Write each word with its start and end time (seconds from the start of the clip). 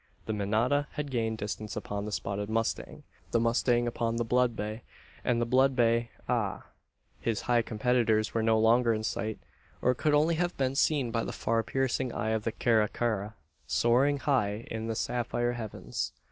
The 0.25 0.33
manada 0.33 0.87
had 0.93 1.11
gained 1.11 1.37
distance 1.37 1.75
upon 1.75 2.05
the 2.05 2.11
spotted 2.11 2.49
mustang; 2.49 3.03
the 3.29 3.39
mustang 3.39 3.85
upon 3.85 4.15
the 4.15 4.23
blood 4.25 4.55
bay; 4.55 4.81
and 5.23 5.39
the 5.39 5.45
blood 5.45 5.75
bay 5.75 6.09
ah! 6.27 6.65
his 7.19 7.43
competitors 7.67 8.33
were 8.33 8.41
no 8.41 8.57
longer 8.57 8.95
in 8.95 9.03
sight, 9.03 9.37
or 9.79 9.93
could 9.93 10.15
only 10.15 10.33
have 10.37 10.57
been 10.57 10.73
seen 10.73 11.11
by 11.11 11.23
the 11.23 11.31
far 11.31 11.61
piercing 11.61 12.11
eye 12.13 12.31
of 12.31 12.45
the 12.45 12.51
caracara, 12.51 13.35
soaring 13.67 14.17
high 14.17 14.65
in 14.71 14.87
the 14.87 14.95
sapphire 14.95 15.53
heavens. 15.53 16.13